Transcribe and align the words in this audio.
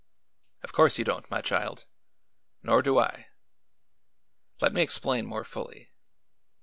"Of 0.63 0.73
course 0.73 0.97
you 0.97 1.05
don't, 1.05 1.29
my 1.29 1.41
child; 1.41 1.85
nor 2.63 2.81
do 2.81 2.97
I. 2.97 3.27
Let 4.59 4.73
me 4.73 4.81
explain 4.81 5.27
more 5.27 5.43
fully. 5.43 5.91